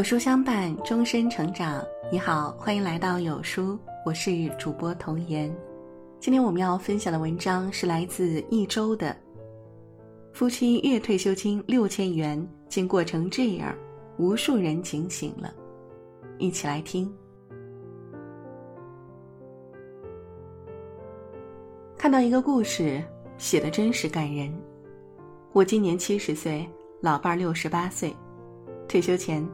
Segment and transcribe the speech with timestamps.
[0.00, 1.84] 有书相伴，终身成长。
[2.10, 5.54] 你好，欢迎来到有书，我是主播童言。
[6.18, 9.14] 今天我们要分享的文章是来自一周的。
[10.32, 13.76] 夫妻月退休金六千元，竟过成这样，
[14.16, 15.52] 无数人警醒了。
[16.38, 17.14] 一起来听。
[21.98, 23.04] 看到一个故事，
[23.36, 24.50] 写的真实感人。
[25.52, 26.66] 我今年七十岁，
[27.02, 28.16] 老伴儿六十八岁，
[28.88, 29.46] 退休前。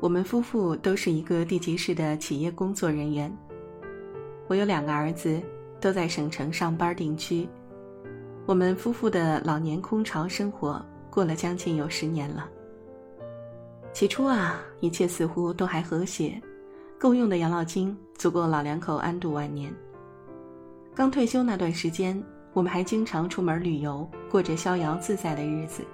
[0.00, 3.36] 我们夫妇都是一个地级市的企业工作人员。
[4.46, 5.42] 我有两个儿子，
[5.80, 7.48] 都在省城上班定居。
[8.46, 10.80] 我们夫妇的老年空巢生活
[11.10, 12.48] 过了将近有十年了。
[13.92, 16.40] 起初啊，一切似乎都还和谐，
[16.96, 19.74] 够用的养老金足够老两口安度晚年。
[20.94, 22.22] 刚退休那段时间，
[22.52, 25.84] 我们还经常出门旅游，过着逍遥自在的日子。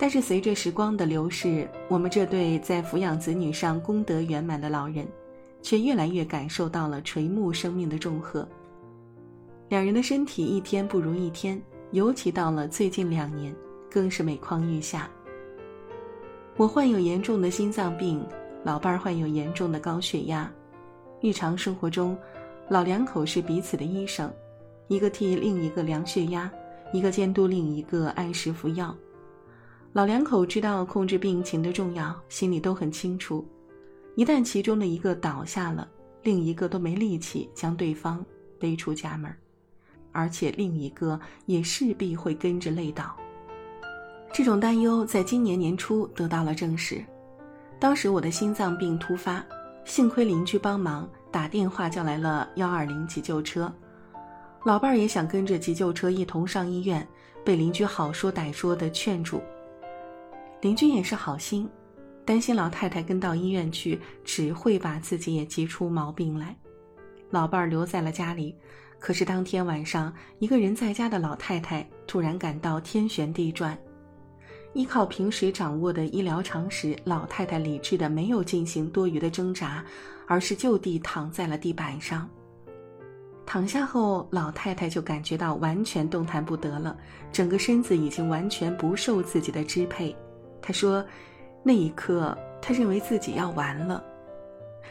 [0.00, 5.04] 但是随着时光的流逝，我们这对在抚养子女上功德圆满的老人，
[5.60, 8.46] 却越来越感受到了垂暮生命的重荷。
[9.68, 11.60] 两人的身体一天不如一天，
[11.90, 13.52] 尤其到了最近两年，
[13.90, 15.10] 更是每况愈下。
[16.56, 18.24] 我患有严重的心脏病，
[18.62, 20.50] 老伴儿患有严重的高血压。
[21.20, 22.16] 日常生活中，
[22.68, 24.32] 老两口是彼此的医生，
[24.86, 26.48] 一个替另一个量血压，
[26.92, 28.96] 一个监督另一个按时服药。
[29.94, 33.44] 老两口知道控制病情的重要，心里都很清楚。
[34.14, 35.88] 一旦其中的一个倒下了，
[36.22, 38.24] 另一个都没力气将对方
[38.58, 39.34] 背出家门，
[40.12, 43.16] 而且另一个也势必会跟着累倒。
[44.32, 47.02] 这种担忧在今年年初得到了证实。
[47.80, 49.44] 当时我的心脏病突发，
[49.84, 53.72] 幸亏邻居帮忙打电话叫来了幺二零急救车。
[54.64, 57.06] 老伴儿也想跟着急救车一同上医院，
[57.42, 59.40] 被邻居好说歹说的劝住。
[60.60, 61.68] 邻居也是好心，
[62.24, 66.56] 担心老太太跟到医院去，只会把自己也急出毛病来。
[67.30, 68.54] 老伴儿留在了家里，
[68.98, 73.78] 可是当天晚上，一个人在家的老太太突然感到天旋地转。
[74.74, 79.84] 依靠平时掌握的医疗常识，老太太理智的没有进行多余的挣扎，
[80.26, 82.28] 而是就地躺在了地板上。
[83.46, 86.96] 躺下后，老太太就感觉到完全动弹不得了，
[87.32, 90.14] 整个身子已经完全不受自己的支配。
[90.60, 91.04] 他说
[91.62, 94.02] ：“那一刻，他认为自己要完了，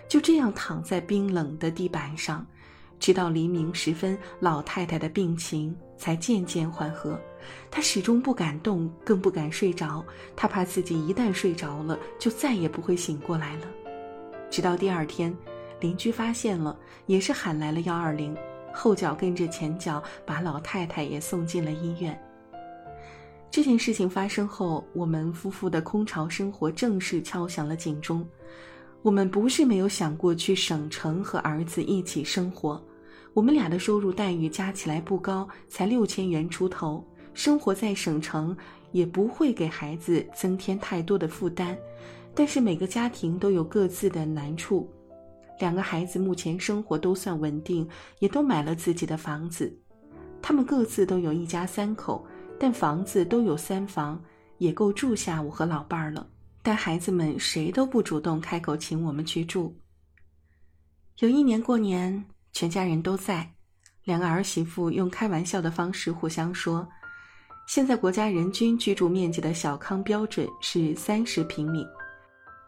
[0.08, 2.46] 就这样躺在冰冷的地板上，
[3.00, 7.20] 直到黎明时分，老太太的病情才渐渐缓和。
[7.70, 10.04] 他始终不敢动，更不敢睡着，
[10.36, 13.68] 他怕自己一旦睡着了，就再也不会醒过来了。
[14.50, 15.36] 直到第二天，
[15.80, 18.36] 邻居发现了，也是喊来了幺二零，
[18.74, 22.20] 后脚跟着前脚，把老太太也送进了医院。”
[23.58, 28.24] 这件事情发生后，我们夫妇的空巢生活正式敲响了警钟。
[29.02, 32.80] 我们不是没有想过去省城和儿子一起生活，
[33.34, 37.04] 我们俩的收入待遇加起来不高，才六千元出头，
[37.34, 38.56] 生活在省城
[38.92, 41.76] 也不会给孩子增添太多的负担。
[42.36, 44.88] 但是每个家庭都有各自的难处，
[45.60, 49.76] 两个孩子目前生活都算稳定，也都买了自己的房子，
[50.44, 52.24] 他们各自都有一家三口。
[52.60, 54.22] 但房子都有三房，
[54.58, 56.28] 也够住下我和老伴儿了。
[56.64, 59.74] 但孩子们谁都不主动开口请我们去住。
[61.20, 63.50] 有一年过年，全家人都在，
[64.04, 66.88] 两个儿媳妇用开玩笑的方式互相说
[67.68, 71.86] ：“现在国家人均居住面积的小康标准是三十平米，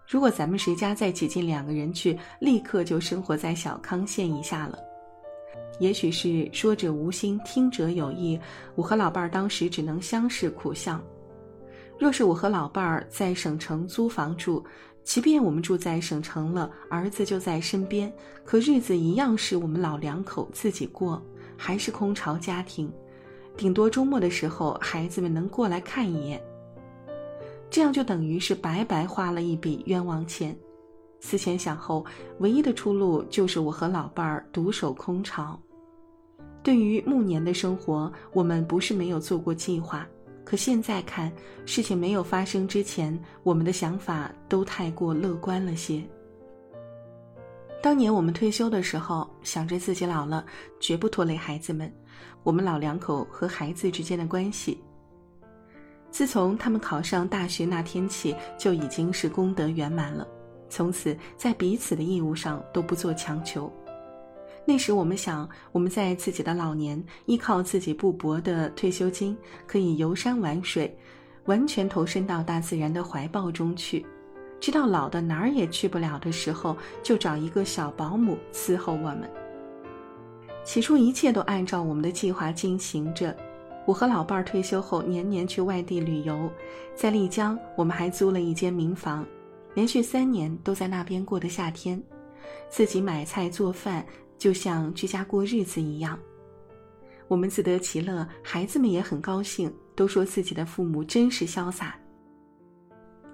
[0.07, 4.79] 如果咱们谁家再挤进两个人去，立刻就生活在小康线以下了。”
[5.79, 8.39] 也许是说者无心，听者有意。
[8.75, 11.01] 我和老伴儿当时只能相视苦笑。
[11.97, 14.63] 若是我和老伴儿在省城租房住，
[15.03, 18.11] 即便我们住在省城了，儿子就在身边，
[18.45, 21.21] 可日子一样是我们老两口自己过，
[21.57, 22.91] 还是空巢家庭。
[23.57, 26.41] 顶多周末的时候，孩子们能过来看一眼。
[27.69, 30.57] 这样就等于是白白花了一笔冤枉钱。
[31.19, 32.05] 思前想后，
[32.39, 35.59] 唯一的出路就是我和老伴儿独守空巢。
[36.61, 40.07] 对于暮年的生活，我们不是没有做过计划，
[40.43, 41.31] 可现在看，
[41.65, 46.03] 事情没有发生之前，我们的想法都太过乐观了些。
[47.81, 50.45] 当年我们退休的时候，想着自己老了，
[50.81, 51.89] 绝不拖累孩子们，
[52.43, 54.83] 我们老两口和孩子之间的关系。
[56.11, 60.27] 自从他们考上大学那天起，就已经是功德圆满了，
[60.69, 63.71] 从此在彼此的义务上都不做强求。
[64.65, 69.35] 那时我们想，我们在自己的老年，依靠自己不薄的退休金，
[69.65, 70.95] 可以游山玩水，
[71.45, 74.05] 完全投身到大自然的怀抱中去，
[74.59, 79.29] 直到老的哪儿也去不了的时候，就找一个小保姆伺候我们。
[80.63, 83.35] 起初一切都按照我们的计划进行着。
[83.85, 86.47] 我和老伴儿退休后，年年去外地旅游，
[86.93, 89.25] 在丽江，我们还租了一间民房，
[89.73, 91.99] 连续三年都在那边过的夏天，
[92.69, 94.05] 自己买菜做饭，
[94.39, 96.17] 就像居家过日子一样。
[97.27, 101.95] 我们自得其乐，孩子们也很高兴，都说自己的父母真是潇洒。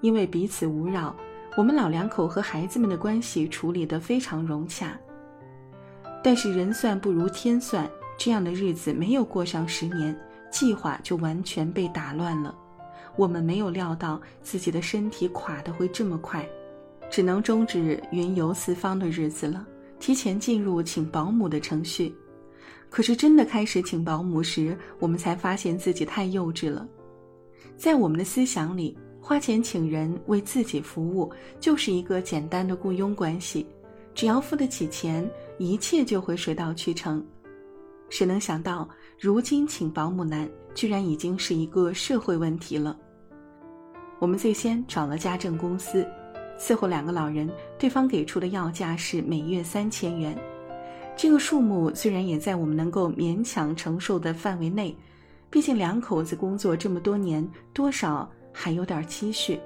[0.02, 1.16] 因为彼此无扰，
[1.56, 5.00] 我们老两口和孩子们的关系处理得非常融洽。
[6.22, 10.14] 但是人算不如天算，这样的日子没有过上十年。
[10.52, 12.56] 计划就完全被打乱了，
[13.18, 16.48] 我们没有料到自己的身体垮得会这么快，
[17.10, 19.68] 只能终止云游四方的日子了，
[20.06, 22.14] 提前进入请保姆的程序。
[22.92, 26.88] 可是真的开始请保姆时，我们才发现自己太幼稚了。
[27.76, 33.66] 在我们的思想里，花钱请人为自己服务就是一个简单的雇佣关系，
[34.14, 37.26] 只要付得起钱，一切就会水到渠成。
[38.12, 38.88] 谁能想到，
[39.20, 42.96] 如今请保姆难，居然已经是一个社会问题了。
[44.20, 46.08] 我们最先找了家政公司，
[46.58, 50.38] 伺候两个老人，对方给出的要价是每月三千元。
[51.16, 54.96] 这个数目虽然也在我们能够勉强承受的范围内，
[55.50, 59.60] 毕竟两口子工作这么多年，多少还有点积蓄，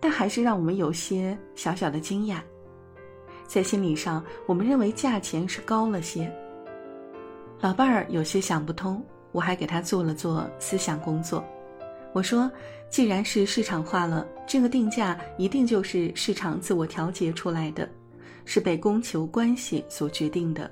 [0.00, 2.38] 但还是让我们有些小小的惊讶。
[3.46, 6.30] 在心理上，我们认为价钱是高了些。
[7.60, 9.02] 老伴儿有些想不通，
[9.32, 11.44] 我还给他做了做思想工作。
[12.14, 12.50] 我说，
[12.90, 17.88] 既然是市场化了，这个定价一定就是市场自我调节出来的，
[18.44, 20.70] 是被供求关系所决定的。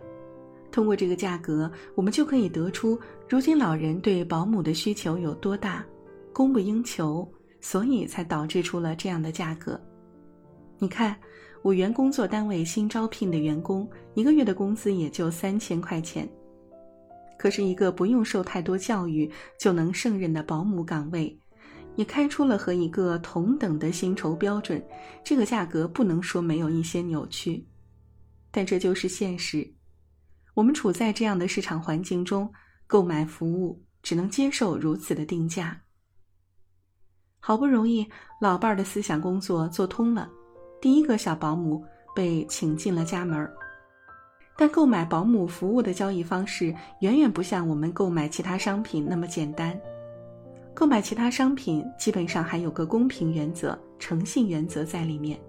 [0.73, 2.99] 通过这个价格，我们就可以得出
[3.29, 5.85] 如今老人对保姆的需求有多大，
[6.33, 7.27] 供不应求，
[7.61, 9.81] 所以才导致出了这样的价格。
[10.79, 11.17] 你看，
[11.63, 16.29] 我原工作单位新招聘的员工，一个月的工资也就三千块钱。
[17.39, 21.39] 可是，一个不用受太多教育就能胜任的保姆岗位，
[21.97, 24.83] 也开出了和一个同等的薪酬标准，
[25.25, 27.67] 这个价格不能说没有一些扭曲，
[28.51, 29.69] 但这就是现实。
[30.55, 32.51] 我们处在这样的市场环境中，
[32.87, 35.79] 购买服务只能接受如此的定价。
[37.41, 38.07] 好不容易，
[38.41, 40.31] 老伴儿的思想工作做通了，
[40.81, 41.85] 第一个小保姆
[42.15, 43.55] 被请进了家门儿。
[44.59, 49.79] 但购买保姆服务的交易方式远远不像我们购买其他商品那么简单。
[50.77, 55.41] 购买其他商品基本上还有个公平原则、诚信原则在里面，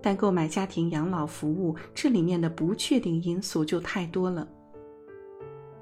[0.00, 4.46] 但购买家庭养老服务，这里面的不确定因素就太多了。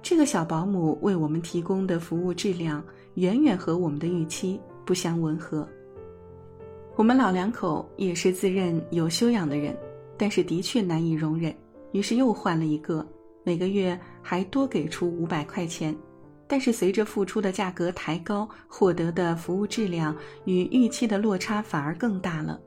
[0.01, 2.83] 这个小保姆为我们提供的服务质量
[3.17, 5.69] 远远和我们的预期不相吻合。
[6.97, 9.77] 我们老两口也是自认有修养的人，
[10.17, 11.55] 但是的确难以容忍。
[11.93, 13.07] 于是又换了一个，
[13.45, 15.95] 每个月还多给出五百块钱，
[16.49, 20.17] 但是随着付出的价格抬高，获得的服务质量
[20.47, 22.59] 与预期的落差反而更大了。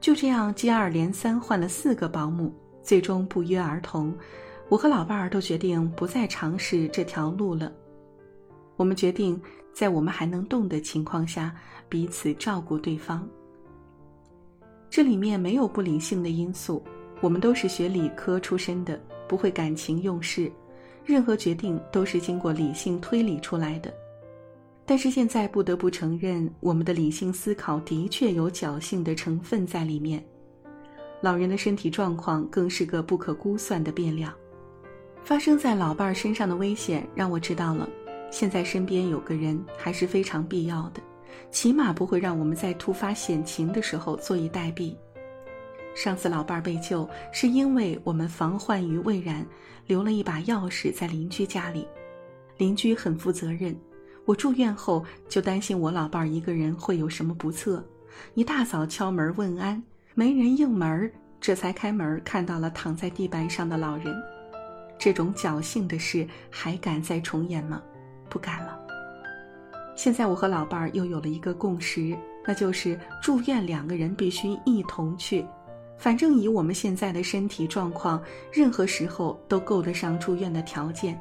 [0.00, 4.16] 就这样接二连三换了四个保姆，最终不约而同，
[4.68, 7.72] 我和老伴儿都决定不再尝试这条路了。
[8.76, 9.40] 我们决定
[9.74, 11.52] 在我们还能动的情况下，
[11.88, 13.28] 彼此照顾对方。
[14.88, 16.82] 这里面没有不理性的因素。
[17.22, 20.52] 我们都是学理科出身的，不会感情用事，
[21.06, 23.94] 任何决定都是经过理性推理出来的。
[24.84, 30.22] 但是现在不得不承认，我们的理性思考的确有侥幸的成分在里面。
[31.20, 34.32] 老人的身体状况更是个不可估算的变量。
[35.22, 37.88] 发生在老伴儿身上的危险，让我知道了，
[38.30, 41.00] 现在身边有个人还是非常必要的，
[41.50, 44.94] 起码不会让我们在突发险情的时候坐以待毙。
[45.96, 49.44] 上次老伴儿被救，是因为我们防患于未然，
[49.86, 51.88] 留了一把钥匙在邻居家里。
[52.58, 53.74] 邻居很负责任。
[54.26, 57.82] 我住院后就担心我老伴儿一个人会有什么不测，
[58.34, 59.82] 一大早敲门问安，
[60.14, 61.10] 没人应门，
[61.40, 64.14] 这才开门看到了躺在地板上的老人。
[64.98, 67.82] 这种侥幸的事还敢再重演吗？
[68.28, 68.78] 不敢了。
[69.96, 72.14] 现在我和老伴儿又有了一个共识，
[72.46, 75.42] 那就是住院两个人必须一同去。
[75.98, 78.22] 反正以我们现在的身体状况，
[78.52, 81.20] 任何时候都够得上住院的条件。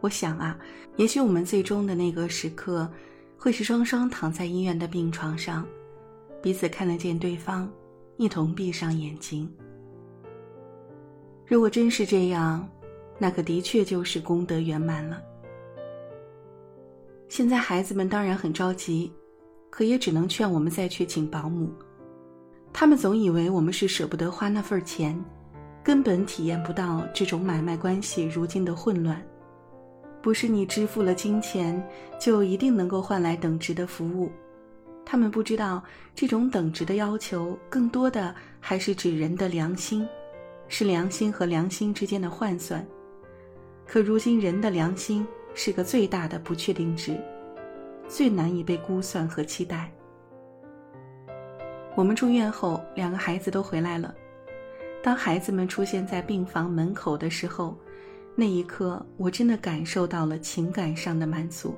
[0.00, 0.58] 我想啊，
[0.96, 2.88] 也许我们最终的那个时刻，
[3.36, 5.66] 会是双双躺在医院的病床上，
[6.40, 7.68] 彼此看得见对方，
[8.16, 9.50] 一同闭上眼睛。
[11.46, 12.68] 如果真是这样，
[13.18, 15.20] 那可的确就是功德圆满了。
[17.28, 19.12] 现在孩子们当然很着急，
[19.70, 21.72] 可也只能劝我们再去请保姆。
[22.78, 25.18] 他们总以为我们是舍不得花那份钱，
[25.82, 29.18] 根本体验不到这种买卖关系如今的混乱。
[30.20, 31.82] 不是你支付了金钱，
[32.20, 34.30] 就一定能够换来等值的服务。
[35.06, 35.82] 他们不知道，
[36.14, 40.06] 这种等值的要求，更多的还是指人的良心，
[40.68, 42.86] 是良心和良心之间的换算。
[43.86, 47.18] 可如今，人的良心是个最大的不确定值，
[48.06, 49.90] 最难以被估算和期待。
[51.96, 54.14] 我们住院后，两个孩子都回来了。
[55.02, 57.74] 当孩子们出现在病房门口的时候，
[58.34, 61.74] 那一刻，我真的感受到了情感上的满足。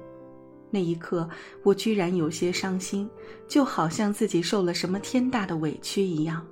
[0.71, 1.31] 那一刻，
[1.63, 3.09] 我居然有些伤心，
[3.47, 6.45] 就好像自己受了什么天大的委屈一样。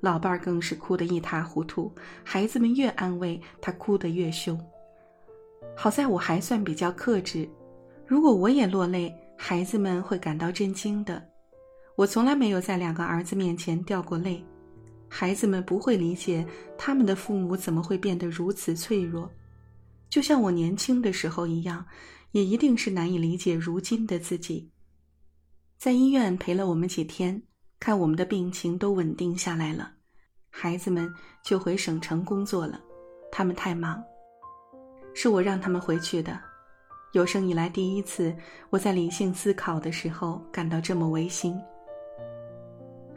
[0.00, 1.90] 老伴儿更是哭得一塌糊涂，
[2.22, 4.60] 孩子们越安慰他，哭得越凶。
[5.74, 7.48] 好在我还算比较克制，
[8.06, 11.20] 如果我也落泪，孩子们会感到震惊的。
[11.98, 14.40] 我从来没有在两个儿子面前掉过泪，
[15.08, 16.46] 孩子们不会理解
[16.78, 19.28] 他们的父母怎么会变得如此脆弱，
[20.08, 21.84] 就像我年轻的时候一样。
[22.32, 24.70] 也一定是难以理解如今的自己。
[25.78, 27.42] 在医院陪了我们几天，
[27.80, 29.90] 看我们的病情都稳定下来了，
[30.50, 31.10] 孩子们
[31.42, 32.78] 就回省城工作了。
[33.32, 34.04] 他们太忙，
[35.14, 36.38] 是我让他们回去的。
[37.12, 38.36] 有生以来第一次，
[38.68, 41.58] 我在理性思考的时候感到这么违心。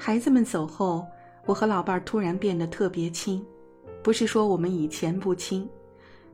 [0.04, 1.06] 孩子们走后，
[1.46, 3.46] 我和老伴儿突然变得特别亲，
[4.02, 5.70] 不是说我们以前不亲。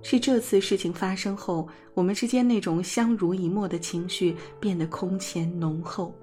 [0.01, 6.15] 是这次事情发生后，我们之间那种相濡以沫的情绪变得空前浓厚。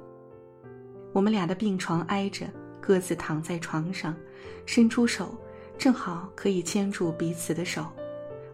[1.12, 2.46] 我们俩的病床挨着，
[2.80, 4.16] 各自躺在床上，
[4.64, 5.36] 伸出手，
[5.76, 7.84] 正好可以牵住彼此的手。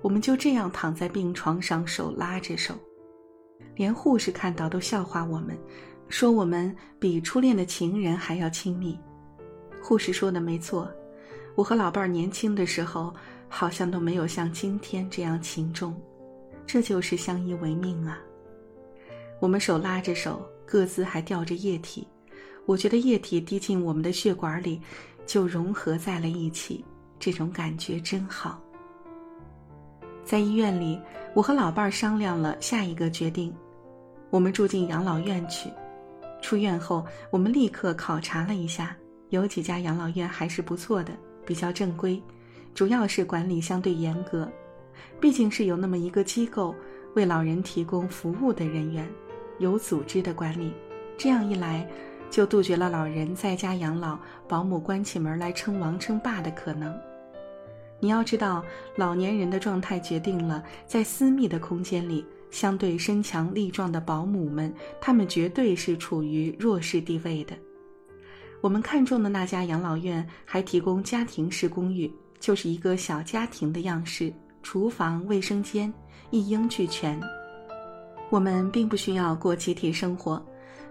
[0.03, 2.75] 我们就这样躺在病床上，手拉着手，
[3.77, 5.57] 连护士看到都笑话我们，
[6.11, 8.99] 说我们比初恋的情人还要亲密。
[9.83, 10.87] 护士说的没错，
[11.55, 13.15] 我和老伴儿年轻的时候。
[13.53, 16.01] 好像都没有像今天这样情重，
[16.65, 18.17] 这就是相依为命啊。
[19.41, 22.07] 我们手拉着手，各自还吊着液体，
[22.65, 24.81] 我觉得液体滴进我们的血管里，
[25.27, 26.85] 就融合在了一起，
[27.19, 28.63] 这种感觉真好。
[30.25, 30.97] 在医院里，
[31.35, 33.53] 我和老伴儿商量了下一个决定，
[34.31, 35.69] 我们住进养老院去。
[36.41, 38.97] 出院后，我们立刻考察了一下，
[39.29, 41.13] 有几家养老院还是不错的，
[41.47, 42.21] 比较正规。
[42.75, 44.49] 主要是管理相对严格，
[45.21, 46.75] 毕竟是有那么一个机构
[47.15, 49.09] 为老人提供服务的人员，
[49.59, 50.73] 有组织的管理。
[51.19, 51.87] 这样一来，
[52.31, 54.19] 就杜绝了老人在家养老，
[54.49, 56.97] 保姆关起门来称王称霸的可能。
[57.99, 58.65] 你要知道，
[58.97, 67.55] 老年人的状态决定了，在私密的空间里，相对身强力壮的保姆们，他们绝对是处于弱势地位的。
[68.61, 72.13] 我们看中的那家养老院还提供家庭式公寓。
[72.41, 75.93] 就是一个小家庭的样式，厨房、卫生间
[76.31, 77.21] 一应俱全。
[78.31, 80.43] 我们并不需要过集体生活，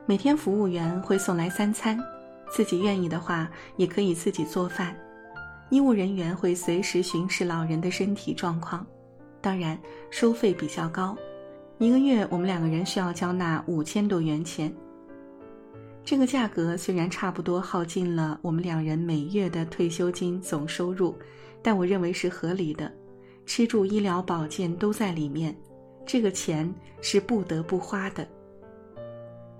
[0.05, 1.99] 每天服务员会送来三餐，
[2.51, 4.95] 自己愿意的话也可以自己做饭。
[5.71, 8.85] 医务人员会随时巡视老人的身体状况，
[9.41, 9.75] 当然
[10.11, 11.17] 收费比较高，
[11.79, 14.71] 一个月我们两个人需要交纳五千多元钱。
[16.03, 21.15] 这个价格虽然差不多耗尽了我们两人每月的退休金总收入。
[21.61, 22.89] 但我认为是合理的，
[23.45, 25.53] 吃住医疗保健都在里面，
[26.05, 28.25] 这个钱是不得不花的。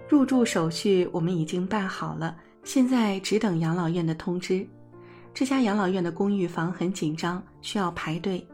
[0.08, 4.66] 入住手续我们已经办好了，现在只等养老院的通知。
[5.34, 8.46] 这家养老院的公寓房很紧张，需要排队。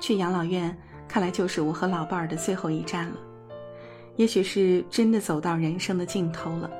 [0.00, 0.76] 去养老院
[1.12, 3.16] 看来就是我和老伴儿的最后一站了，
[4.16, 6.70] 也许是真的走到人生的尽头了。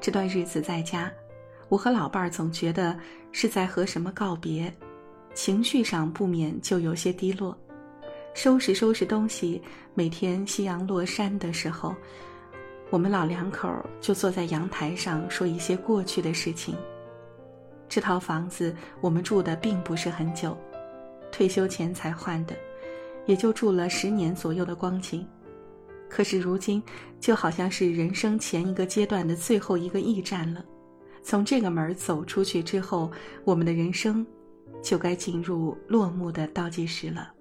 [0.00, 1.12] 这段日子在家，
[1.68, 2.98] 我和老伴儿总觉得
[3.32, 4.72] 是在和什么告别。
[5.34, 7.54] 情绪上不免就有些低落，
[8.32, 9.60] 收拾收拾东西。
[9.92, 11.94] 每天夕阳落山的时候，
[12.88, 16.74] 我们老两口就坐在阳台上说一些过去的事情。
[17.90, 20.56] 这套房子我们住的并不是很久，
[21.30, 22.56] 退休前才换的，
[23.26, 25.26] 也就住了十年左右的光景。
[26.08, 26.82] 可是如今，
[27.20, 30.64] 就好像是人生前一个阶段的最后一个驿站了。
[31.22, 33.10] 从这个门走出去之后，
[33.44, 34.26] 我们的人生。
[34.82, 37.32] 就该进入落幕的倒计时了。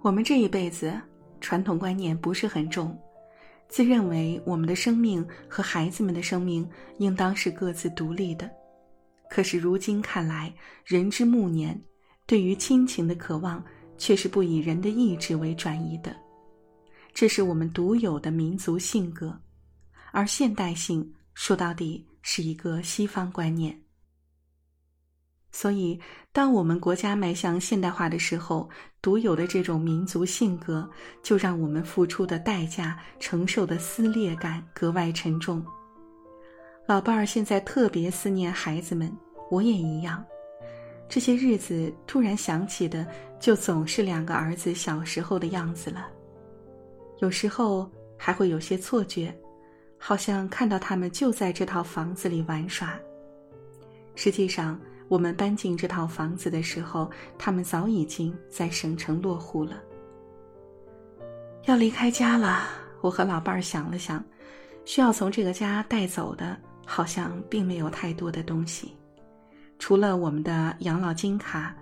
[0.00, 0.94] 我们这一辈子
[1.40, 2.96] 传统观念不是很重，
[3.68, 6.68] 自认为我们的生命和孩子们的生命
[6.98, 8.48] 应当是各自独立的。
[9.28, 10.54] 可是如今看来，
[10.84, 11.80] 人之暮年，
[12.26, 13.64] 对于亲情的渴望
[13.98, 16.16] 却是不以人的意志为转移的。
[17.12, 19.38] 这是我们独有的民族性格，
[20.12, 23.78] 而现代性说到底是一个西方观念。
[25.50, 25.98] 所以，
[26.30, 28.68] 当我们国家迈向现代化的时候，
[29.00, 30.88] 独有的这种民族性格，
[31.22, 35.64] 就让我们付出的代价、承受的撕裂感格外沉重。
[36.86, 39.10] 老伴儿现在特别思念孩子们，
[39.50, 40.24] 我也一样。
[41.08, 43.06] 这些日子突然想起的，
[43.40, 46.06] 就总是两个儿子小时候的样子了。
[47.20, 49.34] 有时候还会有些错觉，
[49.96, 52.94] 好像看到他们就在这套房子里玩耍。
[54.14, 59.82] 实际上，我们搬进这套房子的时候，他们早已经在省城落户了。
[61.64, 62.68] 要离开家了，
[63.00, 64.22] 我和老伴儿想了想，
[64.84, 68.92] 需要从这个家带走的，好像并没有太多的东西，
[69.78, 71.74] 除了我们的养老金卡、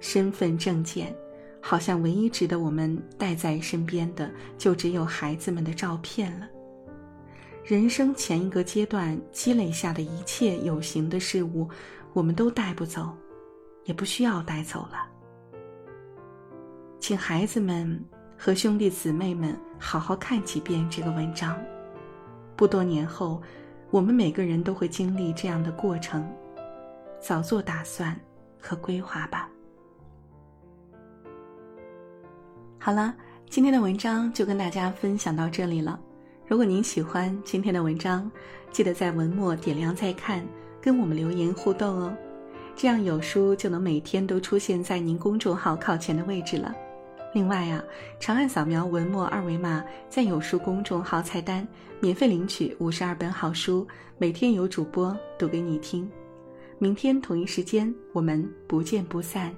[0.00, 1.14] 身份证件，
[1.60, 6.48] 好像唯一值得我们带在身边的，就只有孩子们的照片了。
[7.64, 11.68] 人生前一个阶段积累下的一切有形的事物。
[12.14, 13.16] 我们都带不走，
[13.84, 15.08] 也不需要带走了。
[17.00, 17.98] 请孩子们
[18.36, 21.58] 和兄弟姊妹们好好看几遍这个文章。
[22.54, 23.40] 不多年后，
[23.90, 26.30] 我们每个人都会经历这样的过程，
[27.22, 28.18] 早做打算
[28.60, 29.48] 和规划吧。
[32.78, 33.14] 好了，
[33.48, 36.00] 今天的文章就跟大家分享到这里了。
[36.48, 38.28] 如果您喜欢今天的文章，
[38.72, 40.44] 记得在文末点亮再看。
[40.80, 42.12] 跟我们留言互动哦，
[42.74, 46.74] 这样有书就能每天都出现在您公众号靠前的位置了。
[47.32, 47.80] 另外啊，
[48.18, 51.64] 长按扫描文末二维码，在有书公众号菜单
[52.00, 53.86] 免费领取五十二本好书，
[54.18, 56.10] 每天有主播读给你听。
[56.82, 59.54] 明天同一时间，我们不见不散。